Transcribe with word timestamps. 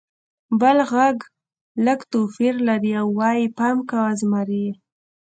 بل 0.59 0.77
غږ 0.91 1.17
لږ 1.85 1.99
توپیر 2.11 2.53
لري 2.67 2.91
او 3.01 3.07
وایي: 3.19 3.45
«پام 3.57 3.77
کوه! 3.89 4.11
زمری!» 4.19 4.65